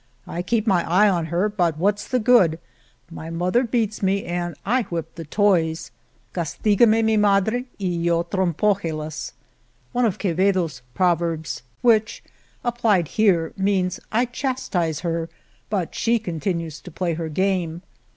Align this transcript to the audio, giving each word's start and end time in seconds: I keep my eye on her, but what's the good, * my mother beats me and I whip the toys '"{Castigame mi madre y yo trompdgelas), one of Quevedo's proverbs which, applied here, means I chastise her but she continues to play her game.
I 0.25 0.41
keep 0.41 0.65
my 0.65 0.83
eye 0.89 1.07
on 1.07 1.27
her, 1.27 1.47
but 1.47 1.77
what's 1.77 2.07
the 2.07 2.17
good, 2.17 2.57
* 2.85 3.01
my 3.11 3.29
mother 3.29 3.63
beats 3.63 4.01
me 4.01 4.25
and 4.25 4.55
I 4.65 4.81
whip 4.89 5.13
the 5.13 5.25
toys 5.25 5.91
'"{Castigame 6.33 7.03
mi 7.05 7.17
madre 7.17 7.59
y 7.79 7.87
yo 7.87 8.23
trompdgelas), 8.23 9.33
one 9.91 10.05
of 10.05 10.17
Quevedo's 10.17 10.81
proverbs 10.95 11.61
which, 11.83 12.23
applied 12.63 13.09
here, 13.09 13.53
means 13.55 13.99
I 14.11 14.25
chastise 14.25 15.01
her 15.01 15.29
but 15.69 15.93
she 15.93 16.17
continues 16.17 16.81
to 16.81 16.89
play 16.89 17.13
her 17.13 17.29
game. 17.29 17.83